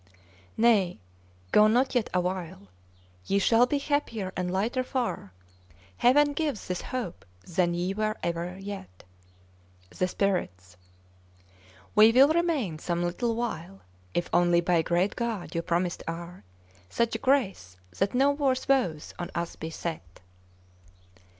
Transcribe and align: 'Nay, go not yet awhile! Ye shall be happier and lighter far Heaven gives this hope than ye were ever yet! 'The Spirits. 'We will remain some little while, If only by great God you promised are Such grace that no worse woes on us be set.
'Nay, 0.57 0.97
go 1.51 1.67
not 1.67 1.93
yet 1.93 2.09
awhile! 2.11 2.69
Ye 3.27 3.37
shall 3.37 3.67
be 3.67 3.77
happier 3.77 4.33
and 4.35 4.49
lighter 4.51 4.83
far 4.83 5.31
Heaven 5.97 6.33
gives 6.33 6.67
this 6.67 6.81
hope 6.81 7.23
than 7.45 7.75
ye 7.75 7.93
were 7.93 8.15
ever 8.23 8.57
yet! 8.57 9.03
'The 9.91 10.07
Spirits. 10.07 10.75
'We 11.93 12.13
will 12.13 12.29
remain 12.29 12.79
some 12.79 13.03
little 13.03 13.35
while, 13.35 13.81
If 14.15 14.27
only 14.33 14.59
by 14.59 14.81
great 14.81 15.15
God 15.15 15.53
you 15.53 15.61
promised 15.61 16.01
are 16.07 16.43
Such 16.89 17.21
grace 17.21 17.77
that 17.99 18.15
no 18.15 18.31
worse 18.31 18.67
woes 18.67 19.13
on 19.19 19.29
us 19.35 19.55
be 19.55 19.69
set. 19.69 20.19